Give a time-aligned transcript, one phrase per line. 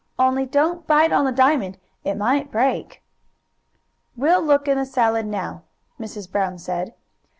[0.17, 1.77] "Only don't bite on the diamond.
[2.03, 3.03] It might break."
[4.17, 5.61] "We'll look in the salad now,"
[5.99, 6.27] Mrs.
[6.31, 6.95] Brown said.